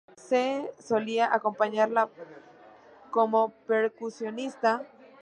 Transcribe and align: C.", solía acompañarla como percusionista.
C.", 0.17 0.65
solía 0.79 1.31
acompañarla 1.31 2.09
como 3.11 3.51
percusionista. 3.67 4.87